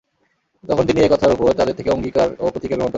তখন 0.63 0.83
তিনি 0.87 0.99
এ 1.01 1.07
কথার 1.09 1.31
উপর 1.31 1.49
তাদের 1.53 1.75
থেকে 1.75 1.89
অঙ্গীকার 1.89 2.27
ও 2.39 2.45
প্রতিজ্ঞা 2.49 2.77
গ্রহণ 2.77 2.79
করেন। 2.79 2.89